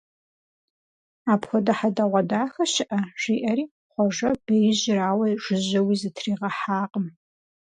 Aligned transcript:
Апхуэдэ 1.31 1.73
хьэдэгъуэдахэ 1.79 2.63
щыӀэ!- 2.73 2.99
жиӀэри, 3.21 3.65
Хъуэжэ 3.91 4.29
беижьыр 4.45 4.99
ауэ 5.09 5.27
жыжьэуи 5.43 5.95
зытригъэхьакъым. 6.01 7.07